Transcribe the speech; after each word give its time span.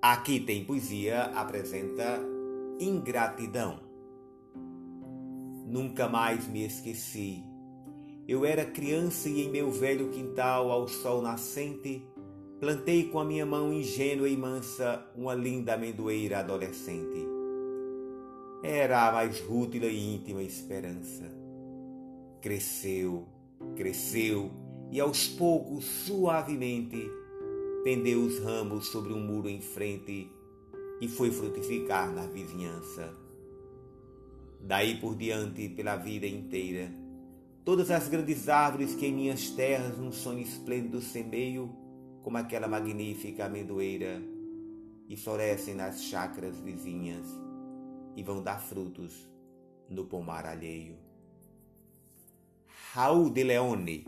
Aqui 0.00 0.38
tem 0.38 0.64
poesia 0.64 1.24
apresenta 1.34 2.20
ingratidão. 2.78 3.80
Nunca 5.66 6.08
mais 6.08 6.46
me 6.46 6.64
esqueci. 6.64 7.42
Eu 8.28 8.44
era 8.44 8.64
criança 8.64 9.28
e 9.28 9.42
em 9.42 9.50
meu 9.50 9.72
velho 9.72 10.10
quintal, 10.10 10.70
ao 10.70 10.86
sol 10.86 11.20
nascente, 11.20 12.06
plantei 12.60 13.08
com 13.08 13.18
a 13.18 13.24
minha 13.24 13.44
mão 13.44 13.72
ingênua 13.72 14.28
e 14.28 14.36
mansa 14.36 15.04
uma 15.16 15.34
linda 15.34 15.74
amendoeira 15.74 16.38
adolescente. 16.38 17.26
Era 18.62 19.08
a 19.08 19.12
mais 19.12 19.40
rútil 19.40 19.82
e 19.82 20.14
íntima 20.14 20.44
esperança. 20.44 21.24
Cresceu, 22.40 23.26
cresceu 23.74 24.52
e 24.92 25.00
aos 25.00 25.26
poucos, 25.26 25.84
suavemente, 25.84 27.10
pendeu 27.88 28.20
os 28.20 28.38
ramos 28.40 28.88
sobre 28.88 29.14
um 29.14 29.18
muro 29.18 29.48
em 29.48 29.62
frente 29.62 30.30
e 31.00 31.08
foi 31.08 31.30
frutificar 31.30 32.12
na 32.12 32.26
vizinhança. 32.26 33.16
Daí 34.60 35.00
por 35.00 35.16
diante, 35.16 35.70
pela 35.70 35.96
vida 35.96 36.26
inteira, 36.26 36.92
todas 37.64 37.90
as 37.90 38.06
grandes 38.06 38.46
árvores 38.46 38.94
que 38.94 39.06
em 39.06 39.14
minhas 39.14 39.48
terras 39.52 39.96
num 39.96 40.12
sonho 40.12 40.40
esplêndido 40.40 41.00
semeio, 41.00 41.74
como 42.22 42.36
aquela 42.36 42.68
magnífica 42.68 43.46
amendoeira, 43.46 44.20
e 45.08 45.16
florescem 45.16 45.74
nas 45.74 46.02
chácaras 46.02 46.60
vizinhas 46.60 47.26
e 48.14 48.22
vão 48.22 48.42
dar 48.42 48.60
frutos 48.60 49.26
no 49.88 50.04
pomar 50.04 50.44
alheio. 50.44 50.98
Raul 52.92 53.30
de 53.30 53.44
Leone 53.44 54.04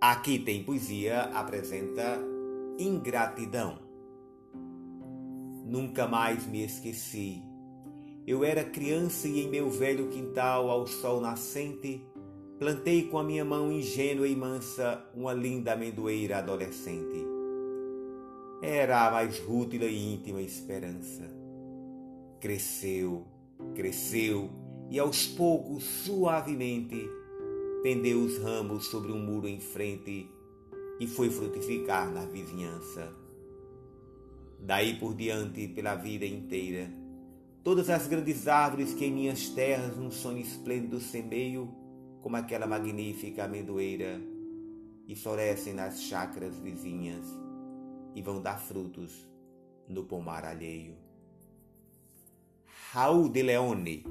Aqui 0.00 0.38
tem 0.38 0.64
poesia 0.64 1.24
apresenta 1.24 2.18
ingratidão. 2.78 3.78
Nunca 5.66 6.08
mais 6.08 6.46
me 6.46 6.64
esqueci. 6.64 7.42
Eu 8.26 8.42
era 8.42 8.64
criança 8.64 9.28
e 9.28 9.42
em 9.42 9.50
meu 9.50 9.68
velho 9.68 10.08
quintal, 10.08 10.70
ao 10.70 10.86
sol 10.86 11.20
nascente, 11.20 12.02
plantei 12.58 13.08
com 13.08 13.18
a 13.18 13.22
minha 13.22 13.44
mão 13.44 13.70
ingênua 13.70 14.26
e 14.26 14.34
mansa 14.34 15.04
uma 15.14 15.34
linda 15.34 15.74
amendoeira 15.74 16.38
adolescente. 16.38 17.22
Era 18.62 19.06
a 19.06 19.10
mais 19.10 19.38
rútil 19.40 19.82
e 19.82 20.14
íntima 20.14 20.40
esperança. 20.40 21.30
Cresceu, 22.40 23.26
cresceu 23.74 24.48
e 24.88 24.98
aos 24.98 25.26
poucos, 25.26 25.84
suavemente, 25.84 27.19
pendeu 27.82 28.20
os 28.20 28.36
ramos 28.38 28.86
sobre 28.86 29.10
um 29.10 29.18
muro 29.18 29.48
em 29.48 29.58
frente 29.58 30.30
e 30.98 31.06
foi 31.06 31.30
frutificar 31.30 32.10
na 32.10 32.26
vizinhança. 32.26 33.10
Daí 34.58 34.98
por 34.98 35.14
diante, 35.14 35.66
pela 35.68 35.94
vida 35.94 36.26
inteira, 36.26 36.92
todas 37.64 37.88
as 37.88 38.06
grandes 38.06 38.46
árvores 38.46 38.92
que 38.92 39.06
em 39.06 39.12
minhas 39.12 39.48
terras 39.48 39.96
num 39.96 40.10
sonho 40.10 40.40
esplêndido 40.40 41.00
semeio, 41.00 41.74
como 42.20 42.36
aquela 42.36 42.66
magnífica 42.66 43.44
amendoeira, 43.44 44.20
e 45.08 45.16
florescem 45.16 45.72
nas 45.72 46.02
chácaras 46.02 46.58
vizinhas 46.58 47.26
e 48.14 48.20
vão 48.20 48.42
dar 48.42 48.60
frutos 48.60 49.26
no 49.88 50.04
pomar 50.04 50.44
alheio. 50.44 50.94
Raul 52.92 53.28
de 53.28 53.42
Leone 53.42 54.04